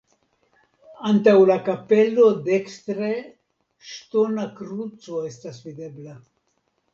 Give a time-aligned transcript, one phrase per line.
[1.09, 3.11] Antaŭ la kapelo dekstre
[3.91, 6.19] ŝtona kruco estas videbla.